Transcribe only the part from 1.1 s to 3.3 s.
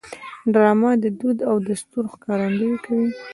دود او دستور ښکارندویي کوي